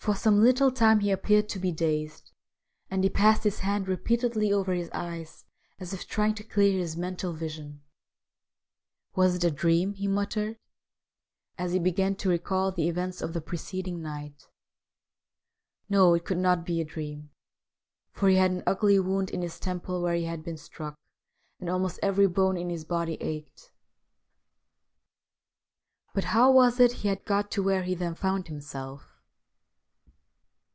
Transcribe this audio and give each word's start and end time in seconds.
For 0.00 0.14
some 0.14 0.40
little 0.42 0.70
time 0.70 1.00
he 1.00 1.10
appeared 1.10 1.48
to 1.48 1.58
be 1.58 1.72
dazed, 1.72 2.30
and 2.88 3.02
he 3.02 3.10
passed 3.10 3.42
his 3.42 3.58
hand 3.58 3.88
repeatedly 3.88 4.52
over 4.52 4.72
his 4.72 4.88
eyes 4.92 5.44
as 5.80 5.92
if 5.92 6.06
trying 6.06 6.34
to 6.36 6.44
clear 6.44 6.78
his 6.78 6.96
mental 6.96 7.32
vision.' 7.32 7.82
Was 9.16 9.34
it 9.34 9.42
a 9.44 9.50
dream?' 9.50 9.94
he 9.94 10.06
muttered, 10.06 10.56
as 11.58 11.72
he 11.72 11.80
began 11.80 12.14
to 12.14 12.28
recall 12.28 12.70
the 12.70 12.88
events 12.88 13.20
of 13.20 13.32
the 13.32 13.40
preceding 13.40 14.00
night. 14.00 14.48
No, 15.90 16.14
it 16.14 16.24
could 16.24 16.38
not 16.38 16.64
be 16.64 16.80
a 16.80 16.84
dream, 16.86 17.30
for 18.12 18.28
he 18.28 18.36
had 18.36 18.52
an 18.52 18.62
ugly 18.68 19.00
wound 19.00 19.30
in 19.30 19.42
his 19.42 19.58
temple 19.58 20.00
where 20.00 20.14
he 20.14 20.24
had 20.26 20.44
been 20.44 20.56
struck, 20.56 20.94
and 21.58 21.68
almost 21.68 21.98
every 22.04 22.28
bone 22.28 22.56
in 22.56 22.70
his 22.70 22.84
body 22.84 23.14
ached. 23.20 23.72
But 26.14 26.22
how 26.32 26.52
was 26.52 26.78
it 26.80 26.92
he 27.02 27.08
had 27.08 27.24
got 27.24 27.50
to 27.50 27.62
where 27.64 27.82
he 27.82 27.94
THE 27.96 28.04
WHITE 28.04 28.10
WITCH 28.10 28.12
OF 28.12 28.20
THE 28.20 28.26
RIVER 28.28 28.36
19 28.38 28.46
then 28.46 28.46
found 28.46 28.48
himself 28.48 29.04